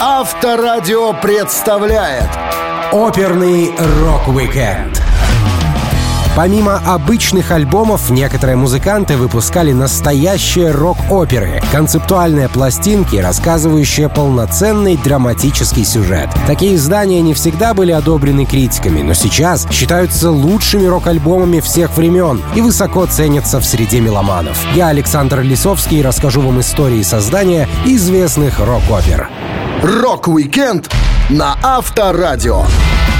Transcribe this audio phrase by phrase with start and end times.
[0.00, 2.28] Авторадио представляет
[2.92, 3.70] Оперный
[4.02, 5.00] Rock-Weekend
[6.36, 16.28] Помимо обычных альбомов, некоторые музыканты выпускали настоящие рок-оперы, концептуальные пластинки, рассказывающие полноценный драматический сюжет.
[16.48, 22.60] Такие издания не всегда были одобрены критиками, но сейчас считаются лучшими рок-альбомами всех времен и
[22.60, 24.58] высоко ценятся в среде меломанов.
[24.74, 29.30] Я, Александр Лисовский, расскажу вам истории создания известных рок-опер.
[29.84, 30.90] Рок-викенд
[31.28, 32.64] на Авторадио.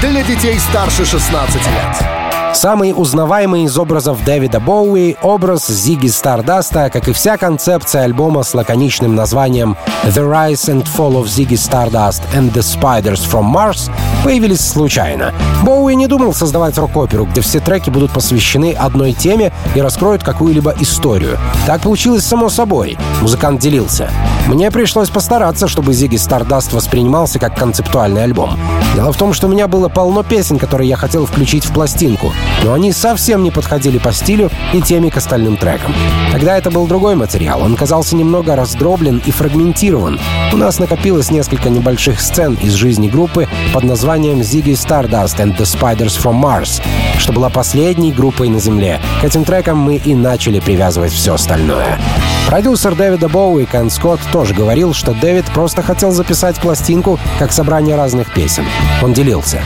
[0.01, 2.14] Для детей старше 16 лет.
[2.55, 8.53] Самый узнаваемый из образов Дэвида Боуи— образ Зиги Стардаста, как и вся концепция альбома с
[8.53, 13.91] лаконичным названием «The Rise and Fall of Ziggy Stardust and the Spiders from Mars»
[14.23, 15.33] появились случайно.
[15.63, 20.73] Боуи не думал создавать рок-оперу, где все треки будут посвящены одной теме и раскроют какую-либо
[20.79, 21.37] историю.
[21.67, 22.97] Так получилось само собой.
[23.21, 24.09] Музыкант делился.
[24.47, 28.57] Мне пришлось постараться, чтобы Зиги Стардаст воспринимался как концептуальный альбом.
[28.95, 32.31] Дело в том, что у меня было полно песен, которые я хотел включить в пластинку
[32.63, 35.93] но они совсем не подходили по стилю и теме к остальным трекам.
[36.31, 40.19] Тогда это был другой материал, он казался немного раздроблен и фрагментирован.
[40.51, 45.63] У нас накопилось несколько небольших сцен из жизни группы под названием «Ziggy Stardust and the
[45.63, 46.81] Spiders from Mars»,
[47.17, 48.99] что была последней группой на Земле.
[49.21, 51.99] К этим трекам мы и начали привязывать все остальное.
[52.47, 57.95] Продюсер Дэвида Боуи Кен Скотт тоже говорил, что Дэвид просто хотел записать пластинку как собрание
[57.95, 58.65] разных песен.
[59.01, 59.61] Он делился.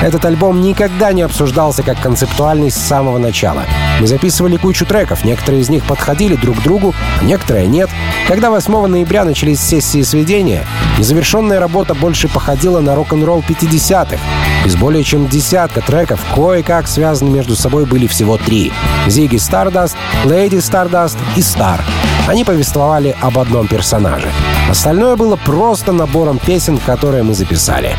[0.00, 3.64] Этот альбом никогда не обсуждался как концептуальный с самого начала.
[4.00, 7.90] Мы записывали кучу треков, некоторые из них подходили друг к другу, а некоторые нет.
[8.28, 10.64] Когда 8 ноября начались сессии сведения,
[10.98, 14.18] незавершенная работа больше походила на рок-н-ролл 50-х.
[14.64, 18.72] Из более чем десятка треков кое-как связаны между собой были всего три.
[19.08, 21.80] Зиги Stardust, Lady Stardust и Star.
[22.28, 24.30] Они повествовали об одном персонаже.
[24.68, 27.96] Остальное было просто набором песен, которые мы записали.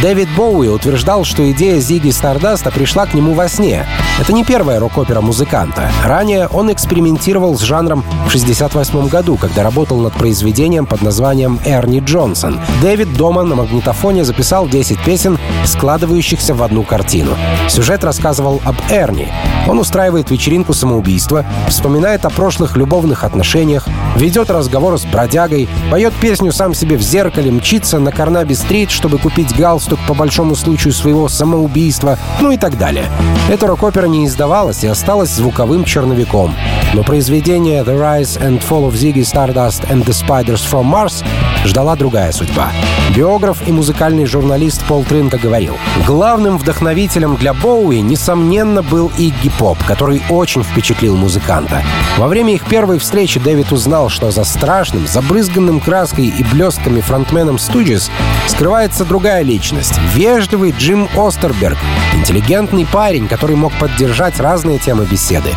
[0.00, 3.86] Дэвид Боуи утверждал, что идея Зиги Стардаста пришла к нему во сне.
[4.20, 5.90] Это не первая рок-опера музыканта.
[6.04, 12.00] Ранее он экспериментировал с жанром в 1968 году, когда работал над произведением под названием «Эрни
[12.00, 12.60] Джонсон».
[12.80, 17.36] Дэвид дома на магнитофоне записал 10 песен, складывающихся в одну картину.
[17.68, 19.28] Сюжет рассказывал об Эрни.
[19.68, 26.52] Он устраивает вечеринку самоубийства, вспоминает о прошлых любовных отношениях, ведет разговор с бродягой, поет песню
[26.52, 32.18] сам себе в зеркале, мчится на Карнаби-стрит, чтобы купить галстук по большому случаю своего самоубийства,
[32.40, 33.06] ну и так далее.
[33.48, 36.54] Эта рок-опера не издавалась и осталась звуковым черновиком.
[36.94, 41.24] Но произведение «The Rise and Fall of Ziggy Stardust and the Spiders from Mars»
[41.64, 42.70] ждала другая судьба.
[43.16, 49.78] Биограф и музыкальный журналист Пол Тринка говорил, главным вдохновителем для Боуи, несомненно, был Игги Поп,
[49.84, 51.82] который очень впечатлил музыканта.
[52.16, 57.56] Во время их первой встречи Дэвид узнал, что за страшным, забрызганным краской и блестками фронтменом
[57.56, 58.10] Stooges
[58.48, 61.78] скрывается другая личность— вежливый Джим Остерберг,
[62.12, 65.50] интеллигентный парень, который мог поддержать разные темы беседы.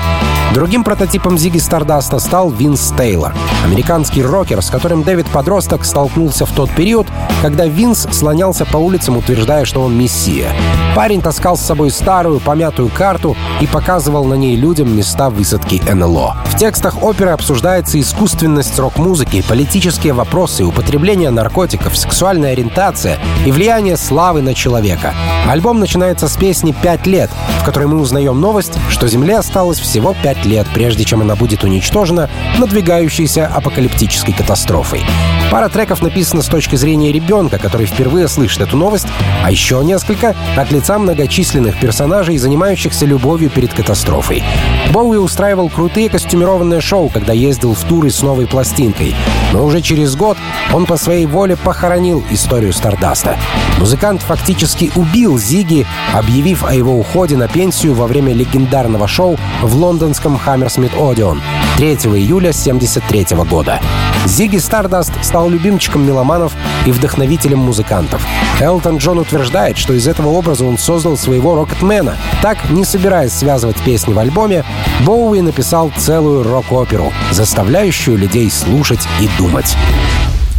[0.53, 3.33] Другим прототипом Зиги Стардаста стал Винс Тейлор,
[3.65, 7.07] американский рокер, с которым Дэвид Подросток столкнулся в тот период,
[7.41, 10.53] когда Винс слонялся по улицам, утверждая, что он мессия.
[10.95, 16.37] Парень таскал с собой старую, помятую карту и показывал на ней людям места высадки НЛО.
[16.45, 24.41] В текстах оперы обсуждается искусственность рок-музыки, политические вопросы, употребление наркотиков, сексуальная ориентация и влияние славы
[24.41, 25.13] на человека.
[25.47, 27.29] Альбом начинается с песни «Пять лет»,
[27.61, 31.63] в которой мы узнаем новость, что Земле осталось всего пять лет, прежде чем она будет
[31.63, 35.03] уничтожена надвигающейся апокалиптической катастрофой.
[35.51, 39.07] Пара треков написана с точки зрения ребенка, который впервые слышит эту новость,
[39.43, 44.43] а еще несколько— от лица многочисленных персонажей, занимающихся любовью перед катастрофой.
[44.91, 49.15] Боуи устраивал крутые костюмированные шоу, когда ездил в туры с новой пластинкой.
[49.53, 50.24] Но уже через год
[50.73, 53.37] он по своей воле похоронил историю Стардаста.
[53.79, 59.75] Музыкант фактически убил Зиги, объявив о его уходе на пенсию во время легендарного шоу в
[59.75, 61.41] лондонском Hammersmith Odeon
[61.75, 63.81] 3 июля 1973 года.
[64.25, 66.53] Зиги Стардаст стал любимчиком меломанов
[66.85, 68.25] и вдохновителем музыкантов.
[68.61, 72.15] Элтон Джон утверждает, что из этого образа он создал своего Rocket Man а.
[72.41, 74.63] Так, не собираясь связывать песни в альбоме,
[75.05, 79.75] Боуи написал целую рок-оперу, заставляющую людей слушать и думать.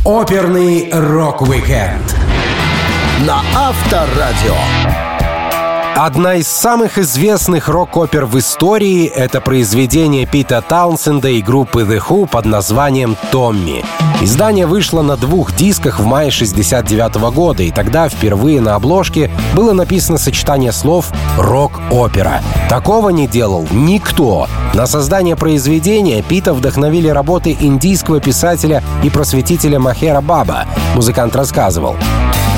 [0.05, 2.15] Оперный рок-викенд
[3.27, 5.06] на Авторадио.
[5.99, 12.29] Одна из самых известных рок-опер в истории— это произведение Пита Таунсенда и группы The Who
[12.29, 13.83] под названием «Томми».
[14.21, 19.73] Издание вышло на двух дисках в мае 69 года, и тогда впервые на обложке было
[19.73, 21.07] написано сочетание слов
[21.39, 22.43] «рок-опера».
[22.69, 24.49] Такого не делал никто.
[24.75, 30.67] На создание произведения Пита вдохновили работы индийского писателя и просветителя Махера Баба.
[30.95, 31.97] Музыкант рассказывал.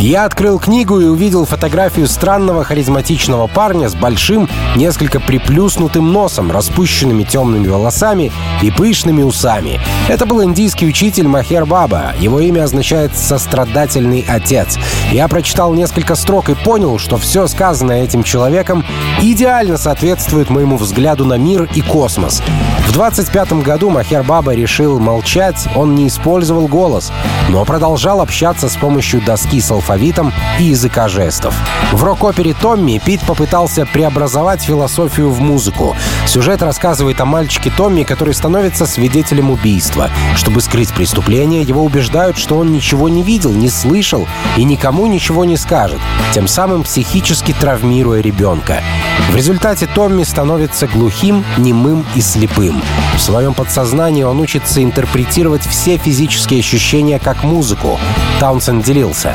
[0.01, 7.25] Я открыл книгу и увидел фотографию странного харизматичного парня с большим, несколько приплюснутым носом, распущенными
[7.25, 8.31] темными волосами
[8.63, 9.81] и пышными усами.
[10.09, 12.13] Это был индийский учитель Махер Баба.
[12.21, 14.79] Его имя означает «сострадательный отец».
[15.11, 18.85] Я прочитал несколько строк и понял, что все сказанное этим человеком
[19.21, 22.41] идеально соответствует моему взгляду на мир и космос.
[22.87, 27.13] В 25 году Махер Баба решил молчать, он не использовал голос,
[27.49, 31.55] но продолжал общаться с помощью доски с алфавитом и языка жестов.
[31.93, 35.97] В рок-опере «Томми» Пит попытался преобразовать философию в музыку.
[36.27, 40.11] Сюжет рассказывает о мальчике Томми, который становится свидетелем убийства.
[40.37, 45.47] Чтобы скрыть преступление, его убеждают, что он ничего не видел, не слышал и никому ничего
[45.47, 46.01] не скажет,
[46.35, 48.83] тем самым психически травмируя ребенка.
[49.31, 52.83] В результате Томми становится глухим, немым и слепым.
[53.17, 57.99] В своем подсознании он учится интерпретировать все физические ощущения как музыку.
[58.39, 59.35] Таунсенд делился.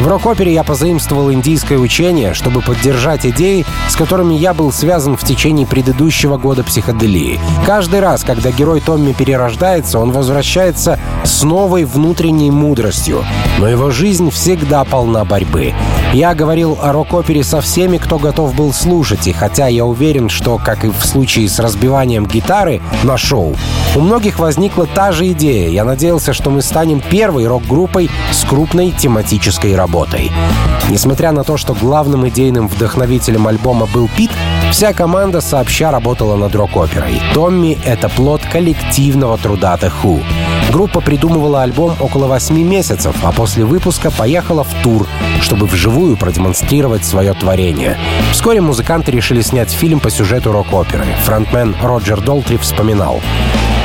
[0.00, 5.24] В рок-опере я позаимствовал индийское учение, чтобы поддержать идеи, с которыми я был связан в
[5.24, 7.38] течение предыдущего года психоделии.
[7.66, 13.26] Каждый раз, когда герой Томми перерождается, он возвращается с новой внутренней мудростью.
[13.58, 15.74] Но его жизнь всегда полна борьбы.
[16.14, 20.56] Я говорил о рок-опере со всеми, кто готов был слушать, и хотя я уверен, что,
[20.56, 23.54] как и в случае с разбиванием гитары на шоу,
[23.94, 25.68] у многих возникла та же идея.
[25.68, 29.89] Я надеялся, что мы станем первой рок-группой с крупной тематической работой.
[30.88, 34.30] Несмотря на то, что главным идейным вдохновителем альбома был Пит,
[34.70, 37.20] вся команда сообща работала над рок-оперой.
[37.34, 40.22] Томми— это плод коллективного труда The Who.
[40.72, 45.06] Группа придумывала альбом около восьми месяцев, а после выпуска поехала в тур,
[45.40, 47.98] чтобы вживую продемонстрировать свое творение.
[48.32, 51.06] Вскоре музыканты решили снять фильм по сюжету рок-оперы.
[51.24, 53.20] Фронтмен Роджер Долтри вспоминал.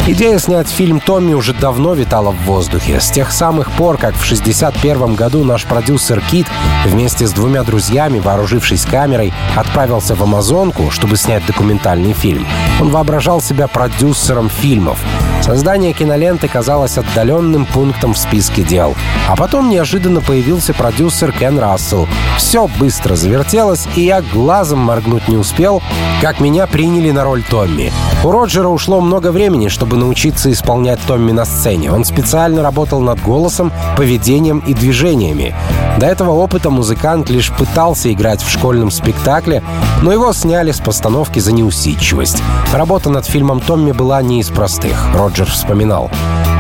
[0.07, 2.99] Идея снять фильм «Томми» уже давно витала в воздухе.
[2.99, 6.45] С тех самых пор, как в 1961 году наш продюсер Кит
[6.85, 12.45] вместе с двумя друзьями, вооружившись камерой, отправился в Амазонку, чтобы снять документальный фильм.
[12.79, 14.99] Он воображал себя продюсером фильмов.
[15.41, 18.95] Создание киноленты казалось отдаленным пунктом в списке дел.
[19.27, 22.07] А потом неожиданно появился продюсер Кен Рассел.
[22.37, 25.81] Все быстро завертелось, и я глазом моргнуть не успел,
[26.21, 27.91] как меня приняли на роль Томми.
[28.23, 31.91] У Роджера ушло много времени, чтобы научиться исполнять Томми на сцене.
[31.91, 35.55] Он специально работал над голосом, поведением и движениями.
[35.97, 39.63] До этого опыта музыкант лишь пытался играть в школьном спектакле,
[40.01, 42.41] но его сняли с постановки за неусидчивость.
[42.73, 46.11] Работа над фильмом Томми была не из простых, Роджер вспоминал.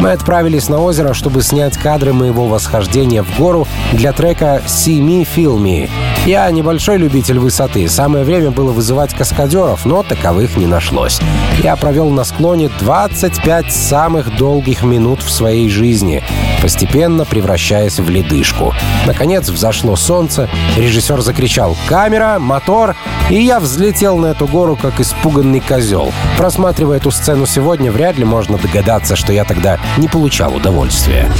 [0.01, 5.27] Мы отправились на озеро, чтобы снять кадры моего восхождения в гору для трека «See Me,
[5.35, 5.89] Feel Me».
[6.25, 7.87] Я небольшой любитель высоты.
[7.87, 11.19] Самое время было вызывать каскадеров, но таковых не нашлось.
[11.61, 16.23] Я провел на склоне 25 самых долгих минут в своей жизни,
[16.63, 18.73] постепенно превращаясь в ледышку.
[19.05, 22.39] Наконец взошло солнце, режиссер закричал «Камера!
[22.39, 22.95] Мотор!»
[23.29, 26.11] и я взлетел на эту гору, как испуганный козел.
[26.37, 31.31] Просматривая эту сцену сегодня, вряд ли можно догадаться, что я тогда не получал удовольствия.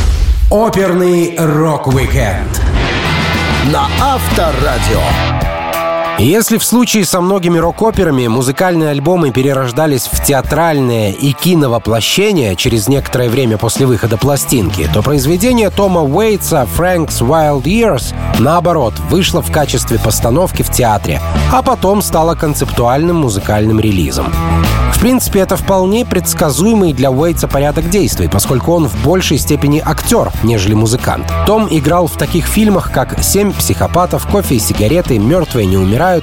[0.52, 2.62] Оперный рок-викенд
[3.72, 5.45] на Авторадио.
[6.18, 13.28] Если в случае со многими рок-операми музыкальные альбомы перерождались в театральное и киновоплощение через некоторое
[13.28, 20.00] время после выхода пластинки, то произведение Тома Уэйтса «Frank's Wild Years» наоборот вышло в качестве
[20.00, 21.20] постановки в театре,
[21.52, 24.32] а потом стало концептуальным музыкальным релизом.
[24.94, 30.32] В принципе, это вполне предсказуемый для Уэйтса порядок действий, поскольку он в большей степени актер,
[30.42, 31.32] нежели музыкант.
[31.46, 36.15] Том играл в таких фильмах, как «Семь психопатов», «Кофе и сигареты», «Мертвые не умирают»,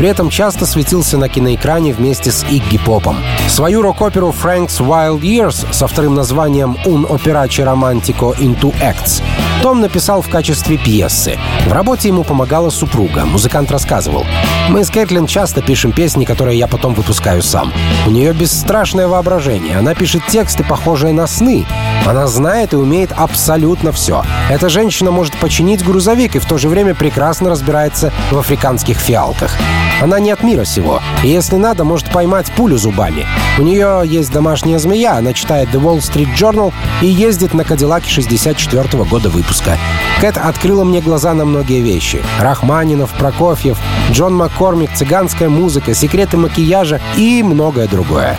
[0.00, 3.18] при этом часто светился на киноэкране вместе с Игги Попом.
[3.48, 9.22] Свою рок-оперу «Frank's Wild Years» со вторым названием «Un operace romantico into acts»
[9.62, 11.38] Том написал в качестве пьесы.
[11.66, 13.26] В работе ему помогала супруга.
[13.26, 14.24] Музыкант рассказывал.
[14.70, 17.70] «Мы с Кэтлин часто пишем песни, которые я потом выпускаю сам.
[18.06, 19.76] У нее бесстрашное воображение.
[19.76, 21.66] Она пишет тексты, похожие на сны.
[22.06, 24.24] Она знает и умеет абсолютно все.
[24.48, 29.54] Эта женщина может починить грузовик и в то же время прекрасно разбирается в африканских фиалках.
[30.00, 31.02] Она не от мира сего.
[31.22, 33.26] И если надо, может поймать пулю зубами.
[33.58, 38.08] У нее есть домашняя змея, она читает The Wall Street Journal и ездит на Кадиллаке
[38.08, 39.78] 64 -го года выпуска выпуска.
[40.20, 42.22] Кэт открыла мне глаза на многие вещи.
[42.38, 43.78] Рахманинов, Прокофьев,
[44.12, 48.38] Джон Маккормик, цыганская музыка, секреты макияжа и многое другое.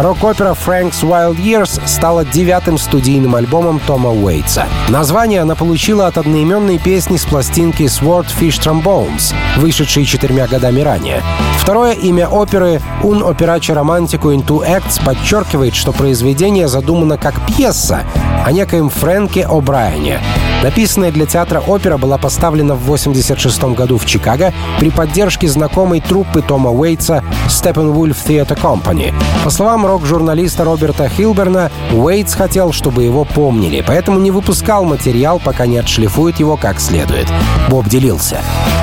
[0.00, 4.66] Рок-опера «Frank's Wild Years» стала девятым студийным альбомом Тома Уэйтса.
[4.88, 11.20] Название она получила от одноименной песни с пластинки «Swordfish Trombones», вышедшей четырьмя годами ранее.
[11.58, 18.02] Второе имя оперы «Un operace romantico in two acts» подчеркивает, что произведение задумано как пьеса
[18.46, 20.20] о некоем Фрэнке О'Брайене,
[20.62, 26.42] Написанная для театра опера была поставлена в 1986 году в Чикаго при поддержке знакомой труппы
[26.42, 29.14] Тома Уэйтса Steppenwolf Theatre Company.
[29.44, 35.66] По словам рок-журналиста Роберта Хилберна, Уэйтс хотел, чтобы его помнили, поэтому не выпускал материал, пока
[35.66, 37.28] не отшлифует его как следует.
[37.68, 38.38] Боб делился.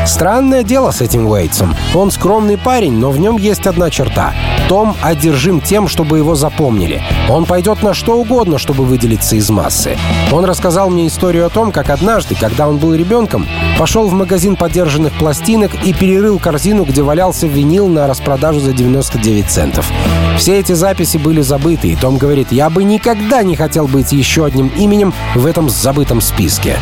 [0.06, 1.76] Странное дело с этим Уэйтсом.
[1.94, 4.34] Он скромный парень, но в нем есть одна черта.
[4.70, 7.02] Том одержим тем, чтобы его запомнили.
[7.30, 9.98] Он пойдет на что угодно, чтобы выделиться из массы.
[10.32, 14.56] Он рассказал мне историю о том, как однажды, когда он был ребенком, пошел в магазин
[14.56, 19.92] подержанных пластинок и перерыл корзину, где валялся винил на распродажу за 99 центов.
[20.38, 24.46] Все эти записи были забыты, и Том говорит, я бы никогда не хотел быть еще
[24.46, 26.78] одним именем в этом забытом списке.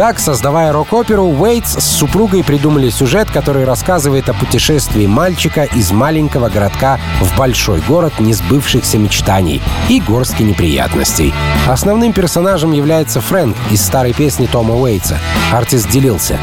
[0.00, 6.48] Так, создавая рок-оперу, Уэйтс с супругой придумали сюжет, который рассказывает о путешествии мальчика из маленького
[6.48, 11.34] городка в большой город несбывшихся мечтаний и горстки неприятностей.
[11.68, 15.18] Основным персонажем является Фрэнк из старой песни Тома Уэйтса.
[15.52, 16.38] Артист делился.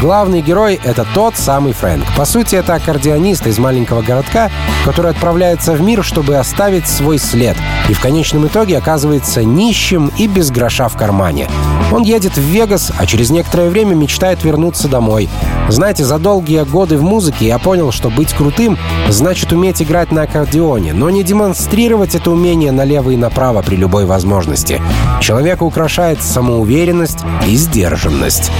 [0.00, 2.04] Главный герой— это тот самый Фрэнк.
[2.16, 4.48] По сути, это аккордеонист из маленького городка,
[4.84, 7.56] который отправляется в мир, чтобы оставить свой след,
[7.88, 11.48] и в конечном итоге оказывается нищим и без гроша в кармане.
[11.90, 15.28] Он едет в Вегас, а через некоторое время мечтает вернуться домой.
[15.68, 20.22] Знаете, за долгие годы в музыке я понял, что быть крутым значит уметь играть на
[20.22, 24.80] аккордеоне, но не демонстрировать это умение налево и направо при любой возможности.
[25.20, 28.50] Человека украшает самоуверенность и сдержанность.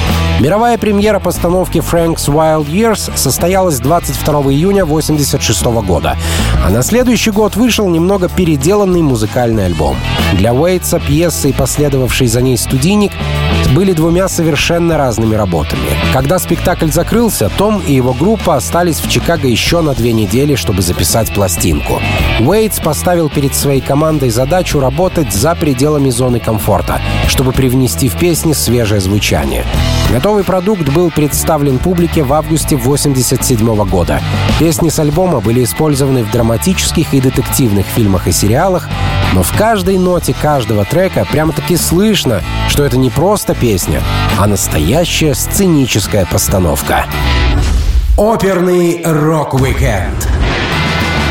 [0.41, 6.17] Мировая премьера постановки «Frank's Wild Years» состоялась 22 июня 1986 года,
[6.65, 9.97] а на следующий год вышел немного переделанный музыкальный альбом.
[10.33, 13.13] Для Уэйтса пьеса и последовавший за ней студийник
[13.75, 15.91] были двумя совершенно разными работами.
[16.13, 20.83] Когда спектакль закрылся, Том и его группа остались в Чикаго еще на две недели, чтобы
[20.83, 22.01] записать пластинку.
[22.41, 28.53] Уэйтс поставил перед своей командой задачу работать за пределами зоны комфорта, чтобы привнести в песни
[28.53, 29.65] свежее звучание.
[30.33, 34.23] Готовый продукт был представлен публике в августе 1987 года.
[34.59, 38.89] Песни с альбома были использованы в драматических и детективных фильмах и сериалах,
[39.35, 44.01] но в каждой ноте каждого трека прямо-таки слышно, что это не просто песня,
[44.39, 47.05] а настоящая сценическая постановка.
[48.17, 50.31] Оперный рок-викенд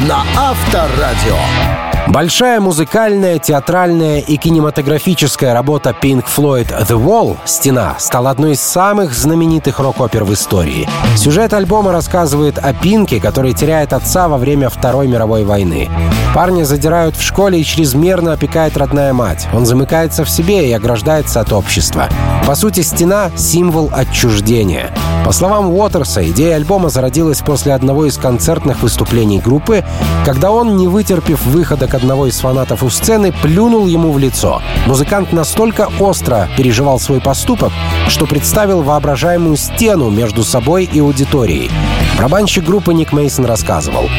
[0.01, 1.90] на Авторадио.
[2.07, 9.13] Большая музыкальная, театральная и кинематографическая работа Pink Floyd «The Wall» «Стена» стала одной из самых
[9.13, 10.89] знаменитых рок-опер в истории.
[11.15, 15.89] Сюжет альбома рассказывает о Пинке, который теряет отца во время Второй мировой войны.
[16.33, 19.47] Парня задирают в школе и чрезмерно опекает родная мать.
[19.53, 22.09] Он замыкается в себе и ограждается от общества.
[22.47, 24.91] По сути, «Стена»— символ отчуждения.
[25.25, 29.83] По словам Уотерса, идея альбома зародилась после одного из концертных выступлений группы,
[30.25, 34.61] когда он, не вытерпев выхода к одного из фанатов у сцены, плюнул ему в лицо.
[34.85, 37.73] Музыкант настолько остро переживал свой поступок,
[38.07, 41.69] что представил воображаемую стену между собой и аудиторией.
[42.17, 44.09] Барабанщик группы Ник Мейсон рассказывал.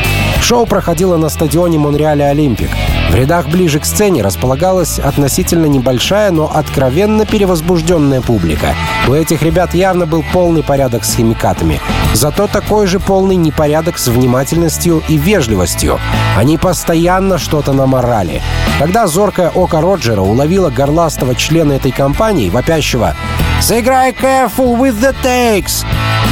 [0.43, 2.69] Шоу проходило на стадионе Монреаля Олимпик.
[3.11, 8.75] В рядах ближе к сцене располагалась относительно небольшая, но откровенно перевозбужденная публика.
[9.09, 11.81] У этих ребят явно был полный порядок с химикатами.
[12.15, 15.99] Зато такой же полный непорядок с внимательностью и вежливостью.
[16.37, 18.43] Они постоянно что-то наморали.
[18.79, 23.15] Когда зоркое око Роджера уловило горластого члена этой компании, вопящего
[23.61, 25.85] «Сыграй careful with the takes!»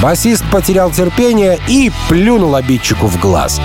[0.02, 3.60] Басист потерял терпение и плюнул обидчику в глаз.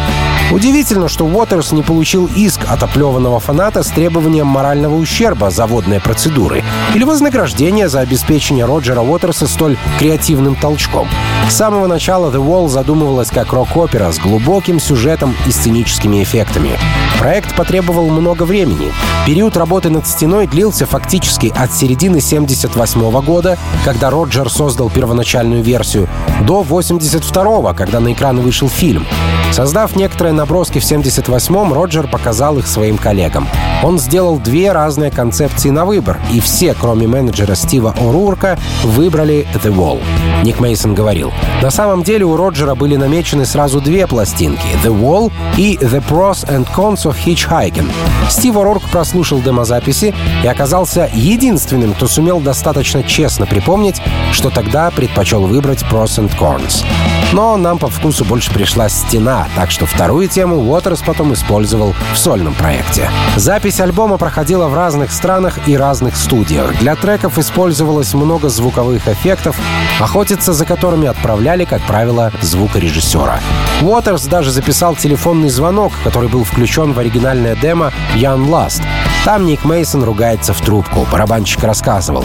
[0.51, 5.99] Удивительно, что Уотерс не получил иск от оплеванного фаната с требованием морального ущерба за водные
[5.99, 11.07] процедуры или вознаграждения за обеспечение Роджера Уотерса столь креативным толчком.
[11.49, 16.71] С самого начала The Wall задумывалась как рок-опера с глубоким сюжетом и сценическими эффектами.
[17.19, 18.91] Проект потребовал много времени.
[19.25, 26.09] Период работы над стеной длился фактически от середины 78 года, когда Роджер создал первоначальную версию,
[26.41, 29.05] до 82 когда на экраны вышел фильм.
[29.51, 33.47] Создав некоторые наброски в 78-м, Роджер показал их своим коллегам.
[33.83, 39.73] Он сделал две разные концепции на выбор, и все, кроме менеджера Стива О'Рурка, выбрали The
[39.73, 40.01] Wall.
[40.43, 41.24] Ник Мейсон говорил.
[41.61, 46.47] На самом деле у Роджера были намечены сразу две пластинки— The Wall и The Pros
[46.47, 47.91] and Cons of Hitchhiking.
[48.29, 50.13] Стив О'Рорк прослушал демозаписи
[50.43, 54.01] и оказался единственным, кто сумел достаточно честно припомнить,
[54.31, 56.83] что тогда предпочел выбрать Pros and Cons.
[57.31, 62.17] Но нам по вкусу больше пришла стена, так что вторую тему Уотерс потом использовал в
[62.17, 63.09] сольном проекте.
[63.35, 66.77] Запись альбома проходила в разных странах и разных студиях.
[66.79, 69.59] Для треков использовалось много звуковых эффектов,
[69.99, 73.39] охотиться за которыми отправляли, как правило, звукорежиссера.
[73.81, 78.81] Уотерс даже записал телефонный звонок, который был включен в оригинальное демо «Young Last».
[79.25, 81.07] Там Ник Мейсон ругается в трубку.
[81.11, 82.23] Барабанщик рассказывал.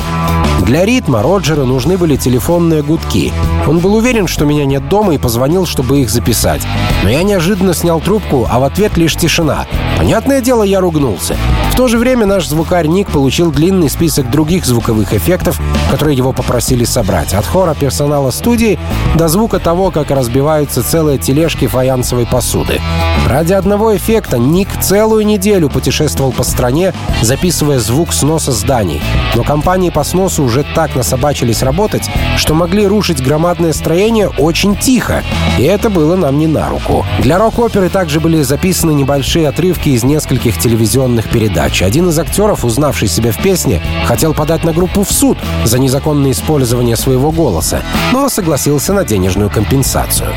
[0.67, 3.33] Для ритма Роджеру нужны были телефонные гудки.
[3.67, 6.61] Он был уверен, что меня нет дома и позвонил, чтобы их записать.
[7.03, 9.67] Но я неожиданно снял трубку, а в ответ лишь тишина.
[9.97, 11.37] Понятное дело, я ругнулся.
[11.73, 15.59] В то же время наш звукарь Ник получил длинный список других звуковых эффектов,
[15.91, 17.33] которые его попросили собрать.
[17.33, 18.79] От хора персонала студии
[19.15, 22.81] до звука того, как разбиваются целые тележки фаянсовой посуды.
[23.27, 26.90] Ради одного эффекта Ник целую неделю путешествовал по стране,
[27.23, 29.01] записывая звук сноса зданий.
[29.35, 35.23] Но компании по сносу уже так насобачились работать, что могли рушить громадное строение очень тихо.
[35.59, 37.05] И это было нам не на руку.
[37.21, 41.83] Для рок-оперы также были записаны небольшие отрывки из нескольких телевизионных передач.
[41.83, 46.33] Один из актеров, узнавший себя в песне, хотел подать на группу в суд за незаконное
[46.33, 47.83] использование своего голоса,
[48.13, 50.31] но согласился на денежную компенсацию.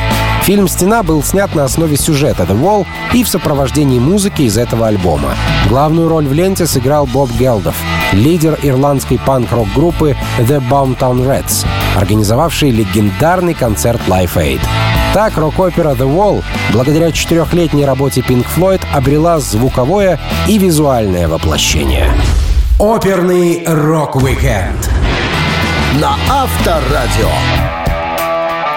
[0.44, 4.88] Фильм «Стена» был снят на основе сюжета «The Wall» и в сопровождении музыки из этого
[4.88, 5.36] альбома.
[5.70, 7.74] Главную роль в ленте сыграл Боб Гелдов,
[8.12, 14.60] лидер ирландской панк-рок-группы The Boomtown Rats, организовавший легендарный концерт Live Aid.
[15.14, 20.20] Так рок-опера The Wall, благодаря четырехлетней работе Pink Floyd, обрела звуковое
[20.50, 22.12] и визуальное воплощение.
[22.78, 24.92] Оперный рок-викенд
[26.02, 27.73] на Авторадио.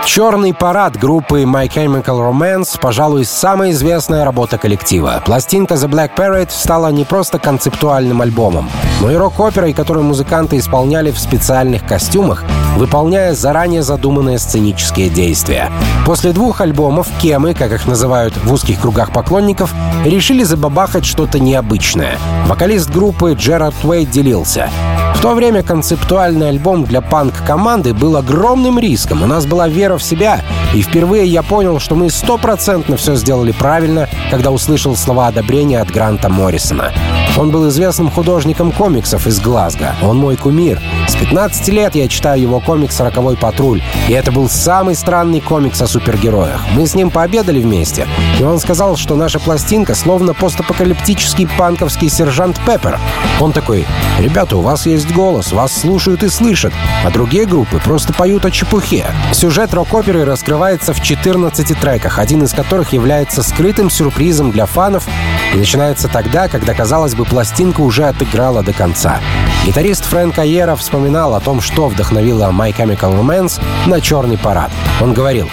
[0.07, 5.21] «Черный парад» группы My Chemical Romance, пожалуй, самая известная работа коллектива.
[5.27, 8.71] Пластинка The Black Parade стала не просто концептуальным альбомом,
[9.03, 12.45] но и рок-оперой, которую музыканты исполняли в специальных костюмах,
[12.77, 15.71] выполняя заранее задуманные сценические действия.
[16.07, 22.17] После двух альбомов кемы, как их называют в узких кругах поклонников, решили забабахать что-то необычное.
[22.47, 24.71] Вокалист группы Джерард Уэйд делился.
[25.17, 29.23] В то время концептуальный альбом для панк-команды был огромным риском.
[29.23, 30.43] У нас была вера в себя,
[30.75, 35.91] и впервые я понял, что мы стопроцентно все сделали правильно, когда услышал слова одобрения от
[35.91, 36.93] Гранта Моррисона.
[37.37, 39.95] Он был известным художником комиксов из Глазго.
[40.03, 40.81] Он мой кумир.
[41.09, 45.81] С 15 лет я читаю его комикс «Роковой патруль», и это был самый странный комикс
[45.83, 46.61] о супергероях.
[46.73, 48.07] Мы с ним пообедали вместе,
[48.39, 52.99] и он сказал, что наша пластинка словно постапокалиптический панковский сержант Пеппер.
[53.41, 53.87] Он такой,
[54.19, 56.73] «Ребята, у вас есть голос, вас слушают и слышат,
[57.05, 59.07] а другие группы просто поют о чепухе».
[59.33, 65.07] Сюжет рок-оперы раскрывается в 14 треках, один из которых является скрытым сюрпризом для фанов
[65.55, 69.21] и начинается тогда, когда, казалось бы, пластинка уже отыграла до конца.
[69.65, 74.71] Гитарист Фрэнк Айера вспоминал о том, что вдохновило My Chemical Romance на «Черный парад».
[75.01, 75.49] Он говорил,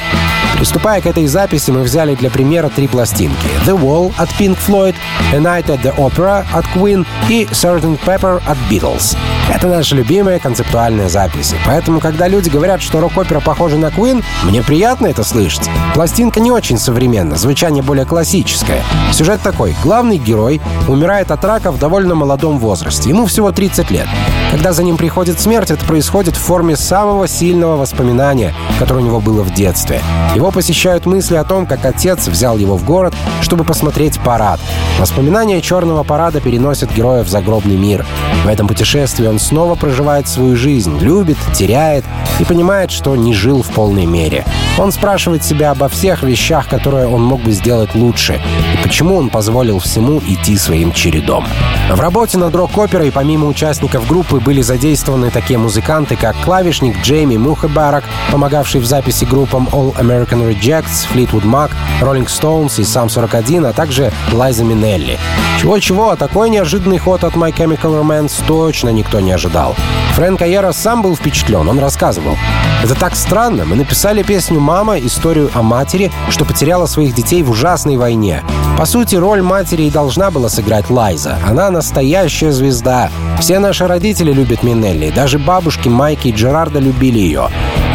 [0.58, 3.48] Приступая к этой записи, мы взяли для примера три пластинки.
[3.66, 4.96] The Wall от Pink Floyd,
[5.34, 8.00] A Night at the Opera от Queen и Sgt.
[8.06, 9.18] Pepper от Beatles.
[9.54, 11.56] Это наши любимые концептуальные записи.
[11.66, 15.70] Поэтому, когда люди говорят, что рок-опера похожа на Queen, мне приятно это слышать.
[15.94, 18.82] Пластинка не очень современна, звучание более классическое.
[19.12, 19.76] Сюжет такой.
[19.84, 23.10] Главный герой умирает от рака в довольно молодом возрасте.
[23.10, 24.08] Ему всего 30 лет.
[24.52, 29.20] Когда за ним приходит смерть, это происходит в форме самого сильного воспоминания, которое у него
[29.20, 30.02] было в детстве.
[30.36, 34.60] Его посещают мысли о том, как отец взял его в город, чтобы посмотреть парад.
[35.00, 38.06] Воспоминания черного парада переносят героя в загробный мир.
[38.46, 42.06] В этом путешествии он снова проживает свою жизнь, любит, теряет
[42.40, 44.46] и понимает, что не жил в полной мере.
[44.78, 48.42] Он спрашивает себя обо всех вещах, которые он мог бы сделать лучше,
[48.74, 51.46] и почему он позволил всему идти своим чередом.
[51.92, 58.04] В работе над рок-оперой помимо участников группы были задействованы такие музыканты, как клавишник Джейми Мухабарак,
[58.32, 63.74] помогавший в записи группам All American Rejects, Fleetwood Mac, Rolling Stones и Sam 41, а
[63.74, 65.18] также Лайза Минелли.
[65.60, 69.76] Чего-чего, а такой неожиданный ход от My Chemical Romance точно никто не ожидал.
[70.16, 72.38] Фрэнк Айера сам был впечатлен, он рассказывал.
[72.84, 77.50] «Это так странно, мы написали песню «Мама», историю о матери, что потеряла своих детей в
[77.50, 78.44] ужасной войне.
[78.78, 81.38] По сути, роль матери и должна была сыграть Лайза.
[81.48, 83.10] Она настоящая звезда.
[83.40, 87.50] Все наши родители любят Минелли, даже бабушки Майки и Джерарда любили ее.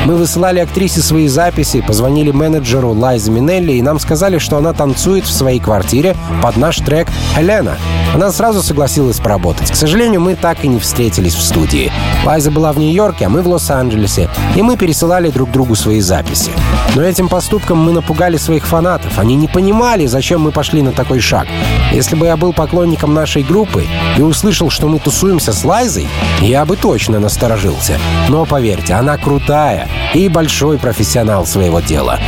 [0.09, 5.27] Мы высылали актрисе свои записи, позвонили менеджеру Лайзе Минелли, и нам сказали, что она танцует
[5.27, 7.77] в своей квартире под наш трек «Хелена».
[8.15, 9.71] Она сразу согласилась поработать.
[9.71, 11.93] К сожалению, мы так и не встретились в студии.
[12.25, 16.53] Лайза была в Нью-Йорке, а мы в Лос-Анджелесе, и мы пересылали друг другу свои записи.
[16.95, 19.19] Но этим поступком мы напугали своих фанатов.
[19.19, 21.47] Они не понимали, зачем мы пошли на такой шаг.
[21.93, 23.85] Если бы я был поклонником нашей группы
[24.17, 26.09] и услышал, что мы тусуемся с Лайзой,
[26.41, 27.99] я бы точно насторожился.
[28.31, 32.19] Но поверьте, она крутая и большой профессионал своего дела.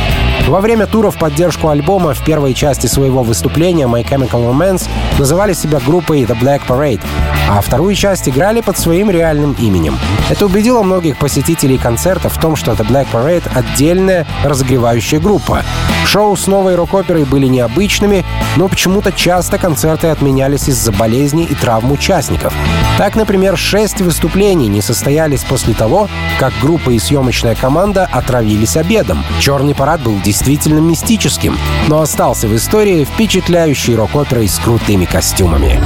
[0.47, 5.53] Во время тура в поддержку альбома в первой части своего выступления My Chemical Romance называли
[5.53, 7.01] себя группой The Black Parade,
[7.49, 9.97] а вторую часть играли под своим реальным именем.
[10.29, 15.63] Это убедило многих посетителей концерта в том, что The Black Parade— отдельная разогревающая группа.
[16.05, 18.25] Шоу с новой рок-оперой были необычными,
[18.57, 22.53] но почему-то часто концерты отменялись из-за болезней и травм участников.
[22.97, 29.23] Так, например, шесть выступлений не состоялись после того, как группа и съемочная команда отравились обедом.
[29.39, 31.57] Черный парад был действительно мистическим,
[31.89, 35.83] но остался в истории впечатляющей рок-оперой с крутыми костюмами.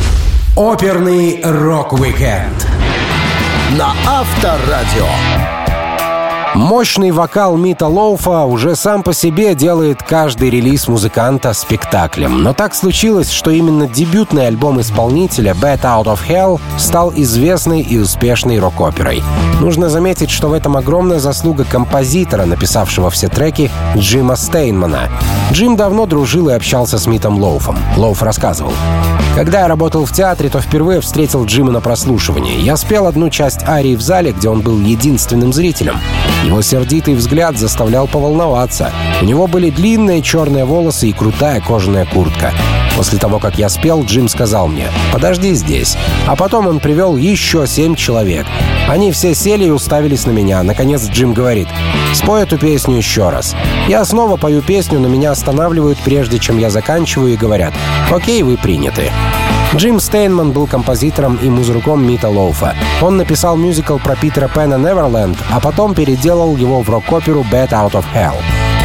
[0.55, 2.67] Оперный рок-викенд
[3.71, 5.54] на Авторадио.
[6.55, 12.43] Мощный вокал Мита Лоуфа уже сам по себе делает каждый релиз музыканта спектаклем.
[12.43, 17.97] Но так случилось, что именно дебютный альбом исполнителя «Bat Out of Hell» стал известной и
[17.97, 19.21] успешной рок-оперой.
[19.59, 25.09] Нужно заметить, что в этом огромная заслуга композитора, написавшего все треки, Джима Стейнмана.
[25.51, 27.77] Джим давно дружил и общался с Митом Лоуфом.
[27.97, 28.71] Лоуф рассказывал.
[29.35, 32.61] Когда я работал в театре, то впервые встретил Джима на прослушивании.
[32.61, 35.99] Я спел одну часть арии в зале, где он был единственным зрителем.
[36.45, 38.91] Его сердитый взгляд заставлял поволноваться.
[39.19, 42.53] У него были длинные черные волосы и крутая кожаная куртка.
[42.95, 45.97] После того, как я спел, Джим сказал мне «Подожди здесь».
[46.27, 48.45] А потом он привел еще семь человек.
[48.87, 50.61] Они все сели и уставились на меня.
[50.61, 51.67] Наконец Джим говорит
[52.13, 53.55] «Спой эту песню еще раз».
[53.87, 57.73] Я снова пою песню, но меня останавливают, прежде чем я заканчиваю, и говорят
[58.11, 59.11] «Окей, вы приняты».
[59.73, 62.75] Джим Стейнман был композитором и музыком Мита Лоуфа.
[63.01, 67.91] Он написал мюзикл про Питера Пэна «Неверленд», а потом переделал его в рок-оперу «Bad Out
[67.91, 68.35] of Hell».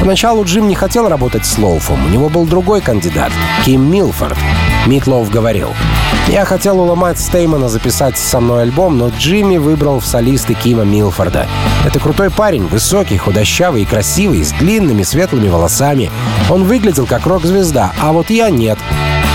[0.00, 3.30] Поначалу Джим не хотел работать с Лоуфом, у него был другой кандидат—
[3.64, 4.38] Ким Милфорд.
[4.86, 5.68] Мит Лоуф говорил,
[6.26, 11.46] «Я хотел уломать Стеймана записать со мной альбом, но Джимми выбрал в солисты Кима Милфорда.
[11.84, 16.10] Это крутой парень, высокий, худощавый и красивый, с длинными светлыми волосами.
[16.48, 18.78] Он выглядел как рок-звезда, а вот я нет.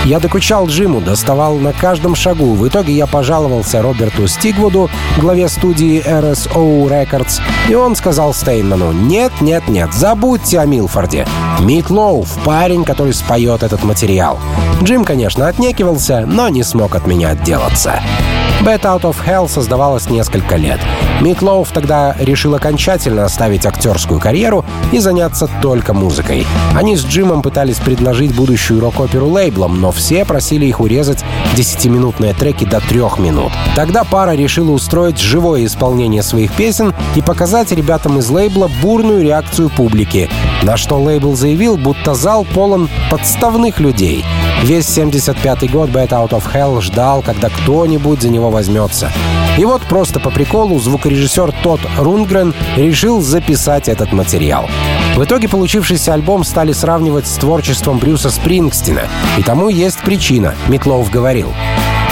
[0.06, 2.54] Я докучал Джиму, доставал на каждом шагу.
[2.54, 4.88] В итоге я пожаловался Роберту Стигвуду,
[5.18, 11.26] главе студии RSO Records, и он сказал Стейнману, «Нет, нет, нет, забудьте о Милфорде.
[11.58, 14.38] Мит Лоуф— парень, который споет этот материал».
[14.80, 18.00] Джим, конечно, отнекивался, но не смог от меня отделаться.
[18.62, 20.80] Bad Out of Hell создавалась несколько лет.
[21.20, 26.46] Митлоуф тогда решил окончательно оставить актерскую карьеру и заняться только музыкой.
[26.74, 32.64] Они с Джимом пытались предложить будущую рок-оперу лейблом, но все просили их урезать 10-минутные треки
[32.64, 33.52] до 3 минут.
[33.74, 39.70] Тогда пара решила устроить живое исполнение своих песен и показать ребятам из лейбла бурную реакцию
[39.70, 40.28] публики,
[40.62, 44.24] на что лейбл заявил, будто зал полон подставных людей.
[44.62, 49.10] Весь 75-й год Bad Out of Hell ждал, когда кто-нибудь за него возьмется.
[49.58, 54.68] И вот просто по приколу звукорежиссер Тодд Рунгрен решил записать этот материал.
[55.16, 59.02] В итоге получившийся альбом стали сравнивать с творчеством Брюса Спрингстина.
[59.38, 61.52] И тому есть причина, Митлов говорил.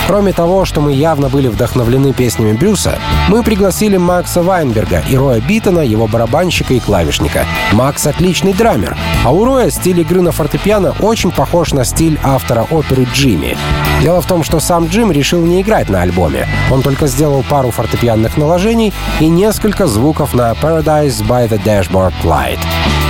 [0.06, 5.40] Кроме того, что мы явно были вдохновлены песнями Брюса, мы пригласили Макса Вайнберга и Роя
[5.40, 7.46] Биттона, его барабанщика и клавишника.
[7.72, 12.66] Макс— отличный драмер, а у Роя стиль игры на фортепиано очень похож на стиль автора
[12.70, 13.56] оперы Джимми.
[14.02, 16.46] Дело в том, что сам Джим решил не играть на альбоме.
[16.70, 22.58] Он только сделал пару фортепианных наложений и несколько звуков на Paradise by the Dashboard Light.